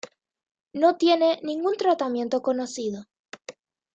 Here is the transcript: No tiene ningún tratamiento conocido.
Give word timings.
No 0.73 0.97
tiene 0.97 1.39
ningún 1.43 1.77
tratamiento 1.77 2.41
conocido. 2.41 3.03